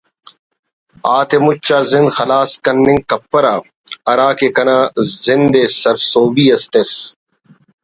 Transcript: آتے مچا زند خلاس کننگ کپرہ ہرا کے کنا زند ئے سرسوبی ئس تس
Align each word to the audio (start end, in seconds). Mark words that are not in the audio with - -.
آتے 1.17 1.37
مچا 1.45 1.77
زند 1.91 2.09
خلاس 2.17 2.51
کننگ 2.63 3.01
کپرہ 3.09 3.55
ہرا 4.07 4.29
کے 4.39 4.47
کنا 4.55 4.79
زند 5.23 5.51
ئے 5.57 5.63
سرسوبی 5.81 6.45
ئس 6.53 6.63
تس 6.71 6.91